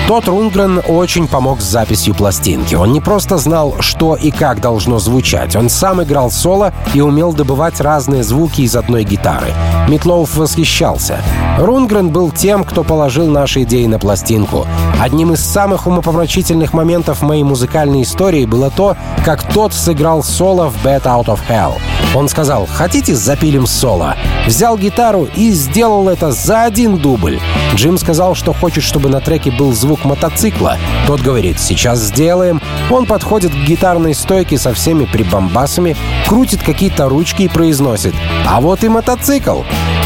[0.06, 2.74] Тот Рунгрен очень помог с записью пластинки.
[2.74, 5.56] Он не просто знал, что и как должно звучать.
[5.56, 9.54] Он сам играл соло и умел добывать разные звуки из одной гитары.
[9.88, 11.20] Митлоуф восхищался.
[11.58, 14.66] Рунгрен был тем, кто положил наши идеи на пластинку.
[15.00, 20.84] Одним из самых умопомрачительных моментов моей музыкальной истории было то, как тот сыграл соло в
[20.84, 21.74] «Bad Out of Hell».
[22.14, 27.40] Он сказал «Хотите, запилим соло?» Взял гитару и сделал это за один дубль.
[27.74, 30.78] Джим сказал, что хочет, чтобы на треке был звук мотоцикла.
[31.06, 32.60] Тот говорит «Сейчас сделаем».
[32.90, 38.14] Он подходит к гитарной стойке со всеми прибамбасами, крутит какие-то ручки и произносит
[38.46, 39.62] «А вот и мотоцикл».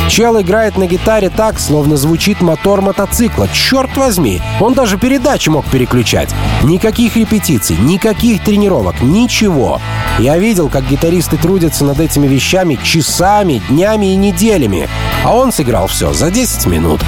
[0.09, 3.47] Чел играет на гитаре так, словно звучит мотор мотоцикла.
[3.49, 6.35] Черт возьми, он даже передачи мог переключать.
[6.63, 9.81] Никаких репетиций, никаких тренировок, ничего.
[10.19, 14.89] Я видел, как гитаристы трудятся над этими вещами часами, днями и неделями.
[15.25, 17.01] А он сыграл все за 10 минут.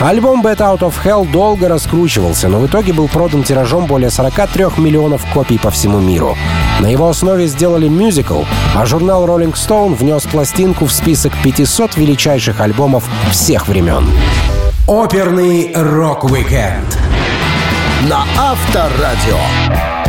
[0.00, 4.78] Альбом Bad Out of Hell долго раскручивался, но в итоге был продан тиражом более 43
[4.78, 6.38] миллионов копий по всему миру.
[6.80, 12.60] На его основе сделали мюзикл, а журнал Rolling Stone внес пластинку в список 500 величайших
[12.60, 14.06] альбомов всех времен.
[14.86, 16.98] Оперный рок-викенд
[18.08, 19.99] на Авторадио.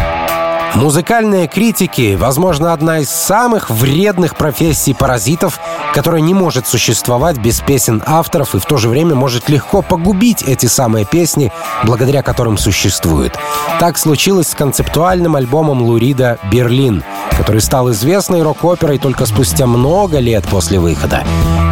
[0.76, 5.60] Музыкальные критики, возможно, одна из самых вредных профессий паразитов,
[5.94, 10.44] которая не может существовать без песен авторов и в то же время может легко погубить
[10.44, 11.52] эти самые песни,
[11.84, 13.38] благодаря которым существуют.
[13.80, 17.04] Так случилось с концептуальным альбомом Лурида «Берлин»,
[17.38, 21.24] который стал известной рок-оперой только спустя много лет после выхода.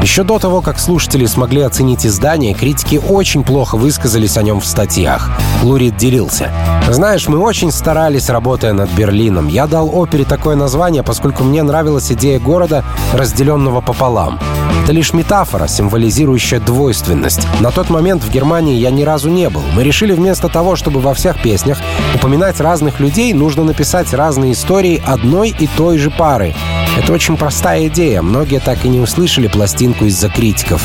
[0.01, 4.65] Еще до того, как слушатели смогли оценить издание, критики очень плохо высказались о нем в
[4.65, 5.29] статьях.
[5.61, 6.51] Лурид делился.
[6.89, 9.47] «Знаешь, мы очень старались, работая над Берлином.
[9.47, 14.39] Я дал опере такое название, поскольку мне нравилась идея города, разделенного пополам.
[14.83, 17.47] Это лишь метафора, символизирующая двойственность.
[17.59, 19.61] На тот момент в Германии я ни разу не был.
[19.75, 21.77] Мы решили вместо того, чтобы во всех песнях
[22.15, 26.55] упоминать разных людей, нужно написать разные истории одной и той же пары.
[26.97, 28.21] Это очень простая идея.
[28.21, 30.81] Многие так и не услышали пластинку из-за критиков.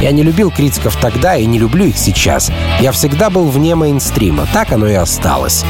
[0.00, 2.50] Я не любил критиков тогда и не люблю их сейчас.
[2.80, 4.46] Я всегда был вне мейнстрима.
[4.52, 5.64] Так оно и осталось.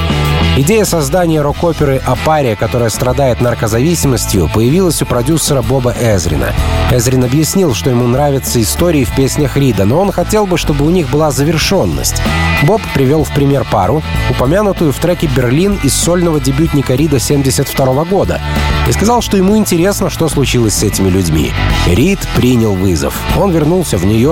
[0.59, 6.55] Идея создания рок-оперы о паре, которая страдает наркозависимостью, появилась у продюсера Боба Эзрина.
[6.91, 10.91] Эзрин объяснил, что ему нравятся истории в песнях Рида, но он хотел бы, чтобы у
[10.91, 12.23] них была завершенность.
[12.63, 18.41] Боб привел в пример пару, упомянутую в треке «Берлин» из сольного дебютника Рида 72 года,
[18.89, 21.53] и сказал, что ему интересно, что случилось с этими людьми.
[21.87, 23.15] Рид принял вызов.
[23.37, 24.26] Он вернулся в Нью-Йорк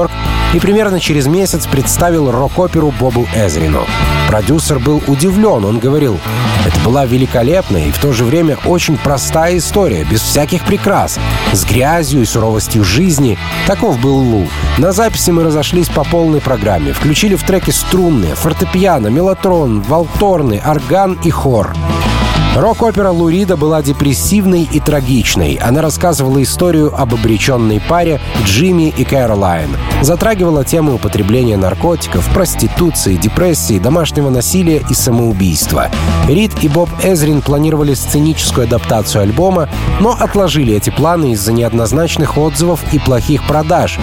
[0.52, 3.84] и примерно через месяц представил рок-оперу Бобу Эзрину.
[4.28, 6.18] Продюсер был удивлен, он говорил,
[6.66, 11.18] это была великолепная и в то же время очень простая история, без всяких прикрас,
[11.52, 13.38] с грязью и суровостью жизни.
[13.66, 14.48] Таков был Лу.
[14.78, 21.18] На записи мы разошлись по полной программе, включили в треки струнные, фортепиано, мелатрон, валторны, орган
[21.22, 21.74] и хор.
[22.56, 25.54] Рок-опера Лурида была депрессивной и трагичной.
[25.54, 29.76] Она рассказывала историю об обреченной паре Джимми и Кэролайн.
[30.02, 35.90] Затрагивала темы употребления наркотиков, проституции, депрессии, домашнего насилия и самоубийства.
[36.28, 42.80] Рид и Боб Эзрин планировали сценическую адаптацию альбома, но отложили эти планы из-за неоднозначных отзывов
[42.92, 43.98] и плохих продаж.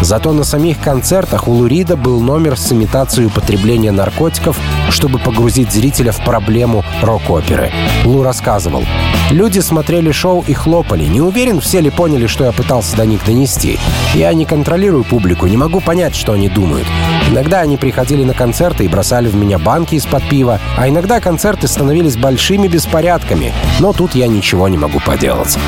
[0.00, 4.56] Зато на самих концертах у Лурида был номер с имитацией употребления наркотиков,
[4.90, 7.72] чтобы погрузить зрителя в проблему рок-оперы.
[8.04, 8.84] Лу рассказывал.
[9.30, 11.04] Люди смотрели шоу и хлопали.
[11.04, 13.78] Не уверен, все ли поняли, что я пытался до них донести.
[14.14, 16.86] Я не контролирую публику, не могу понять, что они думают.
[17.28, 21.66] Иногда они приходили на концерты и бросали в меня банки из-под пива, а иногда концерты
[21.66, 23.52] становились большими беспорядками.
[23.80, 25.58] Но тут я ничего не могу поделать.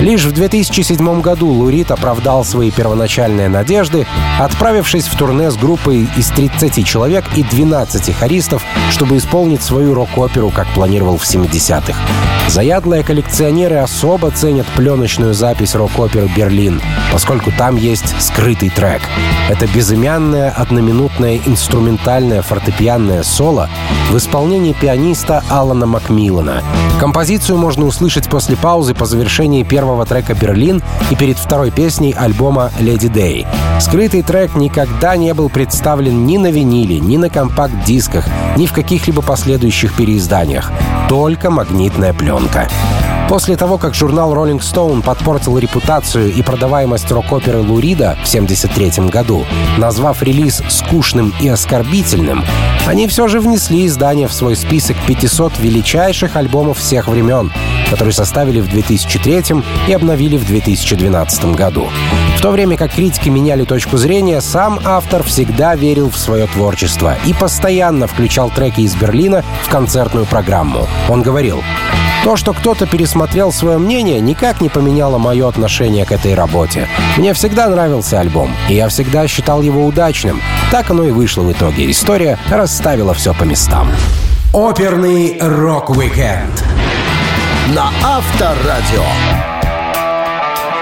[0.00, 4.08] Лишь в 2007 году Лурит оправдал свои первоначальные надежды,
[4.40, 10.50] отправившись в турне с группой из 30 человек и 12 хористов, чтобы исполнить свою рок-оперу,
[10.50, 11.24] как планировал в
[11.74, 11.98] 70-х.
[12.48, 19.00] Заядлые коллекционеры особо ценят пленочную запись рок-оперы «Берлин», поскольку там есть скрытый трек.
[19.48, 23.70] Это безымянное одноминутное инструментальное фортепианное соло
[24.10, 26.62] в исполнении пианиста Алана Макмиллана.
[27.00, 32.70] Композицию можно услышать после паузы по завершении первого трека «Берлин» и перед второй песней альбома
[32.78, 33.46] «Леди Дэй».
[33.80, 39.22] Скрытый трек никогда не был представлен ни на виниле, ни на компакт-дисках, ни в каких-либо
[39.22, 40.70] последующих переизданиях.
[41.08, 42.68] Только магнитная пленка.
[43.34, 49.44] После того, как журнал Rolling Stone подпортил репутацию и продаваемость рок-оперы Лурида в 1973 году,
[49.76, 52.44] назвав релиз скучным и оскорбительным,
[52.86, 57.52] они все же внесли издание в свой список 500 величайших альбомов всех времен,
[57.90, 61.88] который составили в 2003 и обновили в 2012 году.
[62.36, 67.16] В то время как критики меняли точку зрения, сам автор всегда верил в свое творчество
[67.26, 70.86] и постоянно включал треки из Берлина в концертную программу.
[71.08, 71.64] Он говорил,
[72.24, 76.88] то, что кто-то пересмотрел свое мнение, никак не поменяло мое отношение к этой работе.
[77.18, 80.40] Мне всегда нравился альбом, и я всегда считал его удачным.
[80.70, 81.90] Так оно и вышло в итоге.
[81.90, 83.90] История расставила все по местам.
[84.54, 86.64] Оперный рок-викенд
[87.74, 89.53] на Авторадио.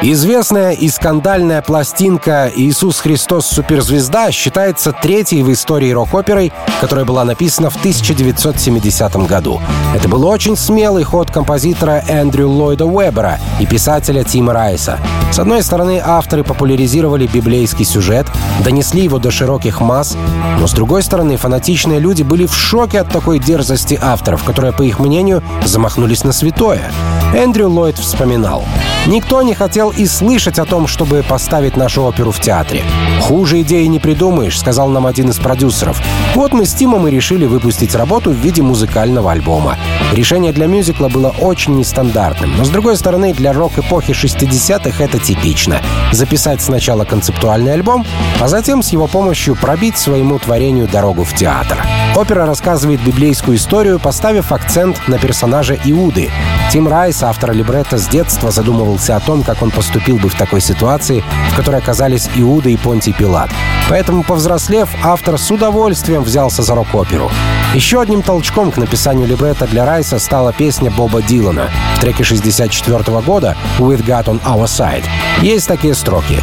[0.04, 3.46] Известная и скандальная пластинка «Иисус Христос.
[3.46, 9.60] Суперзвезда» считается третьей в истории рок-оперой, которая была написана в 1970 году.
[9.94, 14.98] Это был очень смелый ход композитора Эндрю Ллойда Уэббера и писателя Тима Райса.
[15.30, 18.26] С одной стороны, авторы популяризировали библейский сюжет,
[18.64, 20.16] донесли его до широких масс,
[20.58, 24.82] но с другой стороны, фанатичные люди были в шоке от такой дерзости авторов, которые, по
[24.82, 26.90] их мнению, замахнулись на святое.
[27.34, 28.64] Эндрю Ллойд вспоминал.
[29.06, 32.82] «Никто не хотел и слышать о том, чтобы поставить нашу оперу в театре.
[33.20, 36.00] «Хуже идеи не придумаешь»,— сказал нам один из продюсеров.
[36.34, 39.76] Вот мы с Тимом и решили выпустить работу в виде музыкального альбома.
[40.12, 45.80] Решение для мюзикла было очень нестандартным, но, с другой стороны, для рок-эпохи 60-х это типично.
[46.12, 48.06] Записать сначала концептуальный альбом,
[48.40, 51.78] а затем с его помощью пробить своему творению дорогу в театр.
[52.14, 56.30] Опера рассказывает библейскую историю, поставив акцент на персонажа Иуды.
[56.70, 60.60] Тим Райс, автор либретто, с детства задумывался о том, как он поступил бы в такой
[60.60, 63.50] ситуации, в которой оказались Иуда и Понтий Пилат.
[63.88, 67.32] Поэтому, повзрослев, автор с удовольствием взялся за рок-оперу.
[67.74, 71.68] Еще одним толчком к написанию либретто для Райса стала песня Боба Дилана.
[71.96, 75.04] В треке 64 года «With God on Our Side»
[75.40, 76.40] есть такие строки.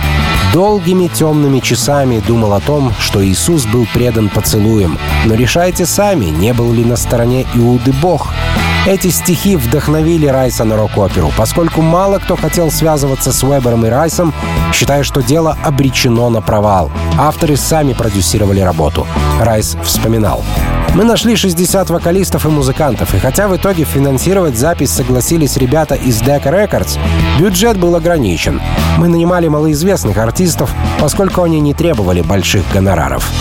[0.51, 6.51] «Долгими темными часами думал о том, что Иисус был предан поцелуем, но решайте сами, не
[6.51, 8.33] был ли на стороне Иуды Бог.
[8.89, 14.33] Эти стихи вдохновили Райса на рок-оперу, поскольку мало кто хотел связываться с Уэбером и Райсом,
[14.73, 16.89] считая, что дело обречено на провал.
[17.15, 19.05] Авторы сами продюсировали работу.
[19.39, 20.43] Райс вспоминал.
[20.95, 26.23] Мы нашли 60 вокалистов и музыкантов, и хотя в итоге финансировать запись согласились ребята из
[26.23, 26.97] Decca Records,
[27.39, 28.59] бюджет был ограничен.
[28.97, 33.31] Мы нанимали малоизвестных артистов, поскольку они не требовали больших гонораров.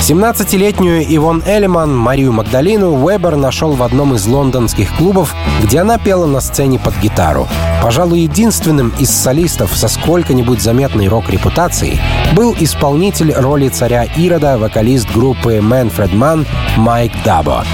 [0.00, 6.24] 17-летнюю Ивон Элеман, Марию Магдалину, Уэбер нашел в одном из лондонских клубов, где она пела
[6.24, 7.46] на сцене под гитару.
[7.82, 12.00] Пожалуй, единственным из солистов со сколько-нибудь заметной рок-репутацией
[12.34, 17.64] был исполнитель роли царя Ирода, вокалист группы Мэнфред Ман Майк Дабо.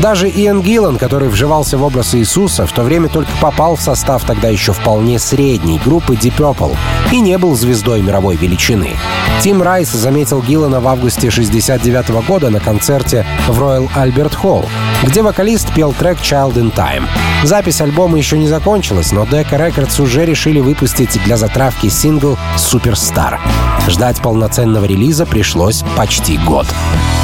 [0.00, 4.24] Даже Иэн Гиллан, который вживался в образ Иисуса, в то время только попал в состав
[4.24, 6.76] тогда еще вполне средней группы Deep Purple
[7.12, 8.96] и не был звездой мировой величины.
[9.42, 11.30] Тим Райс заметил Гиллана в августе
[11.74, 14.66] 1969 года на концерте в Royal Albert Hall,
[15.04, 17.04] где вокалист пел трек Child in Time.
[17.44, 23.40] Запись альбома еще не закончилась, но Decca Records уже решили выпустить для затравки сингл «Суперстар».
[23.88, 26.66] Ждать полноценного релиза пришлось почти год.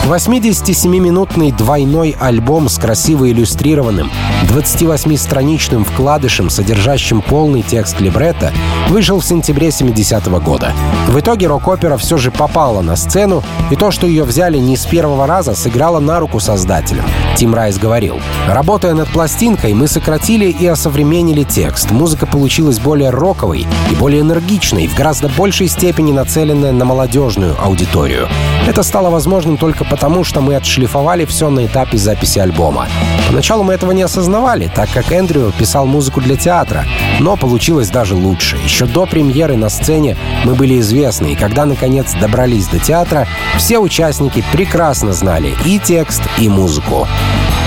[0.06, 4.10] 87-минутный двойной альбом с красиво иллюстрированным
[4.46, 8.52] 28-страничным вкладышем, содержащим полный текст либретто,
[8.88, 10.72] вышел в сентябре 70 -го года.
[11.08, 14.86] В итоге рок-опера все же попала на сцену, и то, что ее взяли не с
[14.86, 17.04] первого раза, сыграло на руку создателям.
[17.38, 21.92] Тим Райс говорил, «Работая над пластинкой, мы сократили и осовременили текст.
[21.92, 28.28] Музыка получилась более роковой и более энергичной, в гораздо большей степени нацеленная на молодежную аудиторию.
[28.66, 32.88] Это стало возможным только потому, что мы отшлифовали все на этапе записи альбома.
[33.28, 36.86] Поначалу мы этого не осознавали, так как Эндрю писал музыку для театра,
[37.20, 38.56] но получилось даже лучше.
[38.64, 43.78] Еще до премьеры на сцене мы были известны, и когда наконец добрались до театра, все
[43.78, 47.06] участники прекрасно знали и текст, и музыку.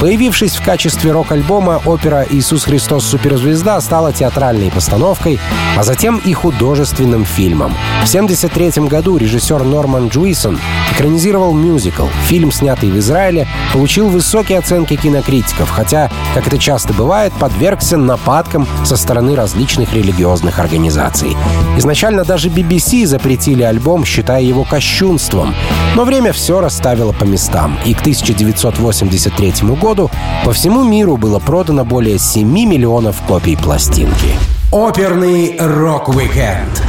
[0.02, 3.06] Появившись в качестве рок-альбома, опера «Иисус Христос.
[3.06, 5.40] Суперзвезда» стала театральной постановкой,
[5.78, 7.76] а затем и художественным фильмом.
[8.04, 10.60] В 1973 году режиссер Норман Джуисон
[10.92, 12.08] экранизировал мюзикл.
[12.26, 18.68] Фильм, снятый в Израиле, получил высокие оценки кинокритиков, хотя, как это часто бывает, подвергся нападкам
[18.84, 21.38] со стороны различных религиозных организаций.
[21.78, 25.54] Изначально даже BBC запретили альбом, считая его кощунством.
[25.96, 30.10] Но время все расставило по местам, и к 1983 году году
[30.46, 34.36] по всему миру было продано более 7 миллионов копий пластинки.
[34.72, 36.84] Оперный рок-викенд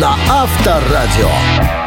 [0.00, 1.77] на Авторадио.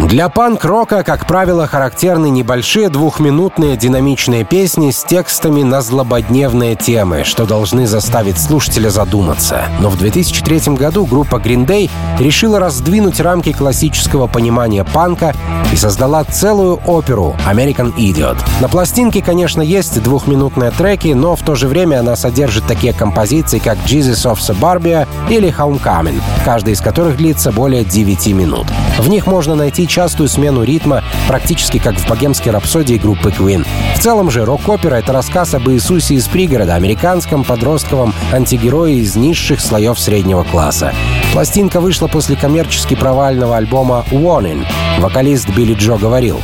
[0.00, 7.46] Для панк-рока, как правило, характерны небольшие двухминутные динамичные песни с текстами на злободневные темы, что
[7.46, 9.64] должны заставить слушателя задуматься.
[9.80, 15.34] Но в 2003 году группа Green Day решила раздвинуть рамки классического понимания панка
[15.72, 18.38] и создала целую оперу American Idiot.
[18.60, 23.58] На пластинке, конечно, есть двухминутные треки, но в то же время она содержит такие композиции,
[23.58, 28.66] как Jesus of Suburbia или Homecoming, каждая из которых длится более 9 минут.
[28.98, 33.66] В них можно найти частую смену ритма, практически как в богемской рапсодии группы Queen.
[33.96, 39.60] В целом же рок-опера— это рассказ об Иисусе из пригорода, американском подростковом антигерое из низших
[39.60, 40.92] слоев среднего класса.
[41.32, 44.64] Пластинка вышла после коммерчески провального альбома «Warning».
[45.00, 46.40] Вокалист Билли Джо говорил,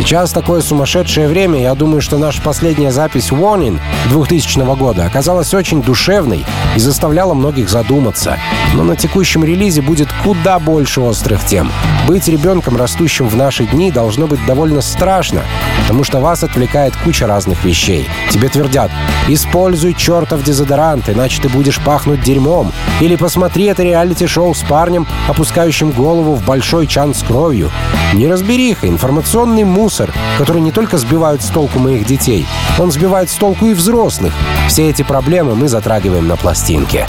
[0.00, 1.60] Сейчас такое сумасшедшее время.
[1.60, 7.68] Я думаю, что наша последняя запись Warning 2000 года оказалась очень душевной и заставляла многих
[7.68, 8.38] задуматься.
[8.74, 11.70] Но на текущем релизе будет куда больше острых тем.
[12.08, 15.42] Быть ребенком, растущим в наши дни, должно быть довольно страшно,
[15.82, 18.08] потому что вас отвлекает куча разных вещей.
[18.30, 18.90] Тебе твердят,
[19.28, 22.72] используй чертов дезодорант, иначе ты будешь пахнуть дерьмом.
[23.00, 27.70] Или посмотри это реалити-шоу с парнем, опускающим голову в большой чан с кровью.
[28.14, 29.89] Неразбериха, информационный мусор,
[30.38, 32.46] который не только сбивает с толку моих детей,
[32.78, 34.32] он сбивает с толку и взрослых.
[34.68, 37.06] Все эти проблемы мы затрагиваем на пластинки.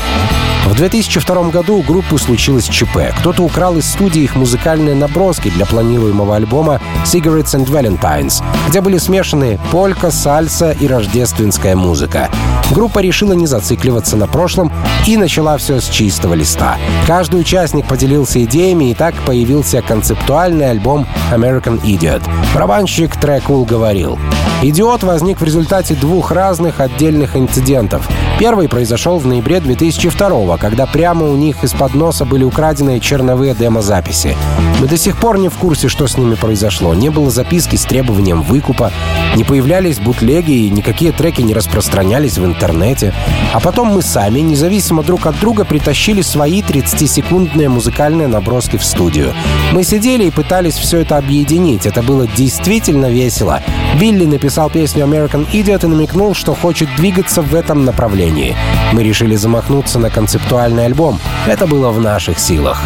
[0.71, 3.13] В 2002 году у группы случилось ЧП.
[3.19, 8.97] Кто-то украл из студии их музыкальные наброски для планируемого альбома «Cigarettes and Valentines», где были
[8.97, 12.29] смешаны полька, сальса и рождественская музыка.
[12.71, 14.71] Группа решила не зацикливаться на прошлом
[15.05, 16.77] и начала все с чистого листа.
[17.05, 22.23] Каждый участник поделился идеями, и так появился концептуальный альбом «American Idiot».
[22.55, 24.17] Барабанщик Трекул говорил,
[24.63, 28.07] «Идиот» возник в результате двух разных отдельных инцидентов.
[28.37, 34.37] Первый произошел в ноябре 2002 когда прямо у них из-под носа были украдены черновые демозаписи.
[34.79, 36.93] Мы до сих пор не в курсе, что с ними произошло.
[36.93, 38.91] Не было записки с требованием выкупа,
[39.35, 43.15] не появлялись бутлеги и никакие треки не распространялись в интернете.
[43.53, 49.33] А потом мы сами, независимо друг от друга, притащили свои 30-секундные музыкальные наброски в студию.
[49.71, 51.87] Мы сидели и пытались все это объединить.
[51.87, 53.61] Это было действительно весело.
[53.99, 58.55] Билли написал песню American Idiot и намекнул, что хочет двигаться в этом направлении.
[58.93, 61.19] Мы решили замахнуться на концептуальный альбом.
[61.47, 62.83] Это было в наших силах.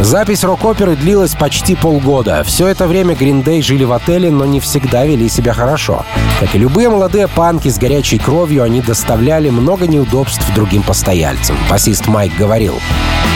[0.00, 2.42] Запись рок-оперы длилась почти полгода.
[2.44, 6.04] Все это время Day жили в отеле, но не всегда вели себя хорошо.
[6.40, 11.56] Как и любые молодые панки с горячей кровью, они доставляли много неудобств другим постояльцам.
[11.70, 12.74] Басист Майк говорил,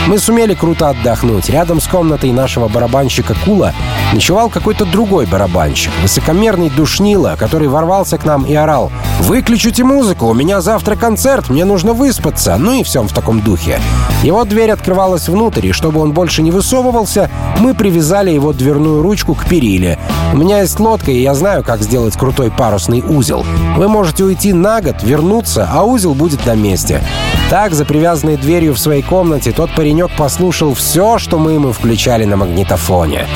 [0.07, 1.51] мы сумели круто отдохнуть.
[1.51, 3.73] Рядом с комнатой нашего барабанщика Кула
[4.13, 10.35] ночевал какой-то другой барабанщик, высокомерный душнило, который ворвался к нам и орал «Выключите музыку, у
[10.35, 13.81] меня завтра концерт, мне нужно выспаться», ну и все в таком духе.
[14.23, 17.29] Его дверь открывалась внутрь, и чтобы он больше не высовывался,
[17.59, 19.99] мы привязали его дверную ручку к периле.
[20.33, 23.45] У меня есть лодка, и я знаю, как сделать крутой парусный узел.
[23.77, 27.03] Вы можете уйти на год, вернуться, а узел будет на месте.
[27.51, 32.25] Так, за привязанной дверью в своей комнате, тот паренек послушал все, что мы ему включали
[32.25, 33.27] на магнитофоне.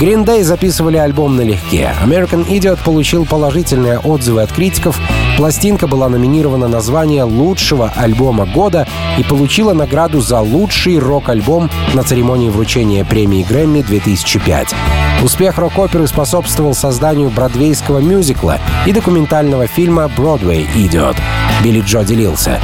[0.00, 1.92] Green Day записывали альбом налегке.
[2.04, 4.98] American Idiot получил положительные отзывы от критиков.
[5.40, 8.86] Пластинка была номинирована на звание лучшего альбома года
[9.16, 14.74] и получила награду за лучший рок-альбом на церемонии вручения премии Грэмми 2005.
[15.22, 21.16] Успех рок-оперы способствовал созданию бродвейского мюзикла и документального фильма «Broadway Idiot».
[21.64, 22.60] Билли Джо делился.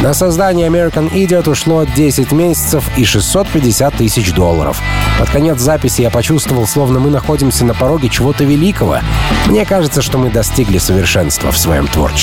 [0.00, 4.80] На создание American Idiot ушло 10 месяцев и 650 тысяч долларов.
[5.18, 9.00] Под конец записи я почувствовал, словно мы находимся на пороге чего-то великого.
[9.46, 12.19] Мне кажется, что мы достигли совершенства в своем творчестве.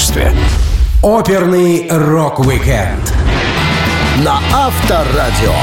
[1.02, 3.14] Оперный рок-викенд
[4.24, 5.54] на Авторадио.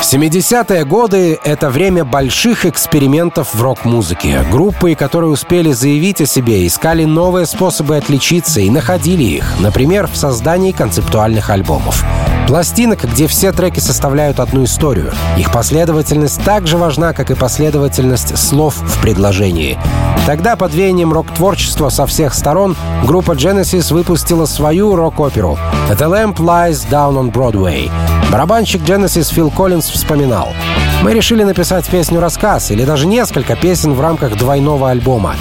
[0.00, 4.44] 70-е годы— это время больших экспериментов в рок-музыке.
[4.48, 10.16] Группы, которые успели заявить о себе, искали новые способы отличиться и находили их, например, в
[10.16, 12.04] создании концептуальных альбомов.
[12.48, 15.12] Пластинок, где все треки составляют одну историю.
[15.36, 19.78] Их последовательность так же важна, как и последовательность слов в предложении.
[20.24, 22.74] Тогда под веянием рок-творчества со всех сторон
[23.04, 25.58] группа Genesis выпустила свою рок-оперу
[25.90, 27.90] «The Lamp Lies Down on Broadway».
[28.32, 30.48] Барабанщик Genesis Фил Коллинз вспоминал.
[31.02, 35.36] «Мы решили написать песню-рассказ или даже несколько песен в рамках двойного альбома.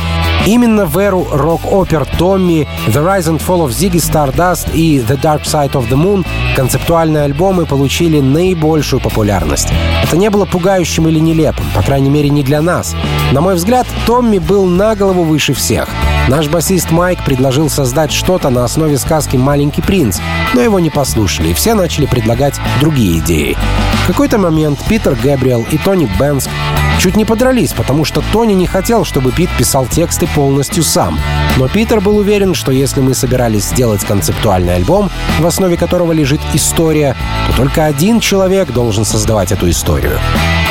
[0.47, 5.43] Именно в эру рок-опер Томми, The Rise and Fall of Ziggy Stardust и The Dark
[5.43, 6.25] Side of the Moon
[6.55, 9.67] концептуальные альбомы получили наибольшую популярность.
[10.01, 12.95] Это не было пугающим или нелепым, по крайней мере не для нас.
[13.33, 15.89] На мой взгляд, Томми был на голову выше всех.
[16.29, 20.19] Наш басист Майк предложил создать что-то на основе сказки «Маленький принц»,
[20.53, 23.57] но его не послушали, и все начали предлагать другие идеи.
[24.03, 26.49] В какой-то момент Питер Гэбриэл и Тони Бенск
[26.99, 31.19] чуть не подрались, потому что Тони не хотел, чтобы Пит писал тексты полностью сам.
[31.57, 35.09] Но Питер был уверен, что если мы собирались сделать концептуальный альбом,
[35.39, 37.15] в основе которого лежит история,
[37.47, 40.19] то только один человек должен создавать эту историю.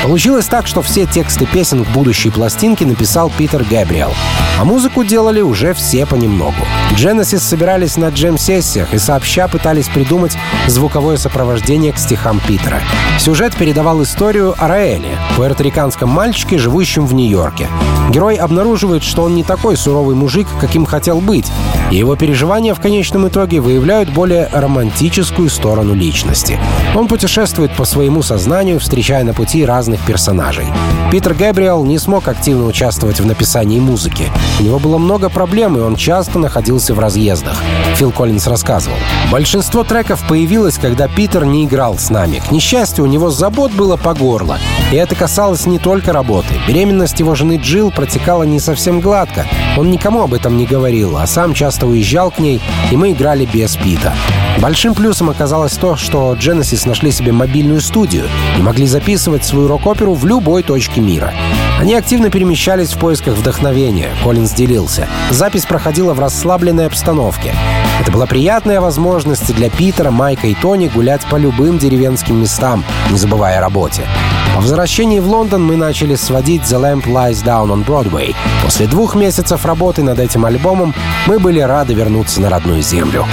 [0.07, 4.15] Получилось так, что все тексты песен к будущей пластинке написал Питер Гэбриэл,
[4.57, 6.55] а музыку делали уже все понемногу.
[6.93, 10.39] Genesis собирались на джем-сессиях и сообща пытались придумать
[10.69, 12.81] звуковое сопровождение к стихам Питера.
[13.19, 17.67] Сюжет передавал историю о Раэле, пуэрториканском мальчике, живущем в Нью-Йорке.
[18.11, 21.51] Герой обнаруживает, что он не такой суровый мужик, каким хотел быть,
[21.91, 26.61] и его переживания в конечном итоге выявляют более романтическую сторону личности.
[26.95, 30.67] Он путешествует по своему сознанию, встречая на пути разных персонажей.
[31.11, 34.31] Питер Гэбриэл не смог активно участвовать в написании музыки.
[34.61, 37.63] У него было много проблем, и он часто находился в разъездах.
[37.95, 38.97] Фил Коллинз рассказывал.
[39.31, 42.43] Большинство треков появилось, когда Питер не играл с нами.
[42.47, 44.59] К несчастью, у него забот было по горло.
[44.91, 46.55] И это касалось не только работы.
[46.67, 49.47] Беременность его жены Джилл протекала не совсем гладко.
[49.77, 53.47] Он никому об этом не говорил, а сам часто уезжал к ней, и мы играли
[53.47, 54.15] без Пита.
[54.59, 58.25] Большим плюсом оказалось то, что Genesis нашли себе мобильную студию
[58.59, 61.35] и могли записывать свою рок-оперу в любой точке мира.
[61.79, 65.07] Они активно перемещались в поисках вдохновения, Коллинз делился.
[65.31, 67.55] Запись проходила в расслабленной обстановке.
[68.01, 73.19] Это была приятная возможность для Питера, Майка и Тони гулять по любым деревенским местам, не
[73.19, 74.07] забывая о работе.
[74.55, 78.35] По возвращении в Лондон мы начали сводить The Lamp Lies Down on Broadway.
[78.65, 80.95] После двух месяцев работы над этим альбомом
[81.27, 83.27] мы были рады вернуться на родную землю.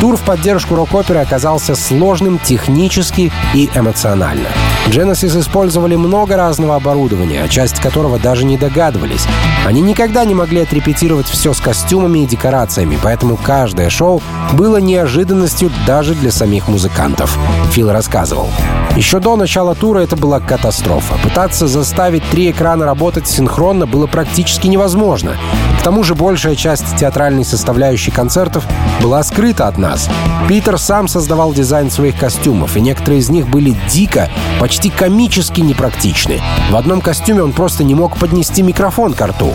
[0.00, 4.48] Тур в поддержку рок-оперы оказался сложным технически и эмоционально.
[4.88, 9.26] Genesis использовали много разного оборудования, о части которого даже не догадывались.
[9.64, 14.22] Они никогда не могли отрепетировать все с костюмами и декорациями, поэтому каждое шоу
[14.52, 17.38] было неожиданностью даже для самих музыкантов.
[17.72, 18.48] Фил рассказывал.
[18.96, 21.18] Еще до начала тура это была катастрофа.
[21.22, 25.36] Пытаться заставить три экрана работать синхронно было практически невозможно.
[25.78, 28.64] К тому же большая часть театральной составляющей концертов
[29.00, 30.08] была скрыта от нас.
[30.48, 34.28] Питер сам создавал дизайн своих костюмов, и некоторые из них были дико,
[34.60, 36.40] почти комически непрактичны.
[36.70, 39.52] В одном костюме он просто не мог поднести микрофон к рту.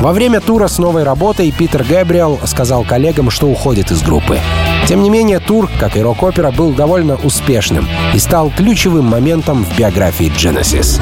[0.00, 4.40] Во время тура с новой работой Питер Гэбриэл сказал коллегам, что уходит из группы.
[4.86, 9.78] Тем не менее, тур, как и рок-опера, был довольно успешным и стал ключевым моментом в
[9.78, 11.00] биографии Genesis.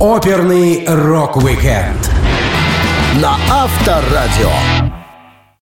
[0.00, 2.10] Оперный рок-викенд
[3.14, 4.91] на Авторадио.